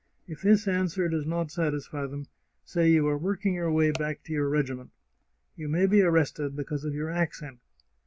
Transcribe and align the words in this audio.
If 0.27 0.41
this 0.41 0.67
answer 0.67 1.07
does 1.07 1.27
not 1.27 1.51
satisfy 1.51 2.07
them, 2.07 2.25
say 2.65 2.89
you 2.89 3.05
are 3.07 3.19
working 3.19 3.53
your 3.53 3.71
way 3.71 3.91
back 3.91 4.23
to 4.23 4.33
your 4.33 4.49
regiment. 4.49 4.89
You 5.55 5.69
may 5.69 5.85
be 5.85 6.01
arrested 6.01 6.55
because 6.55 6.83
of 6.83 6.95
your 6.95 7.11
accent. 7.11 7.59